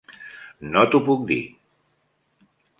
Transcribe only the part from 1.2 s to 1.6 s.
dir.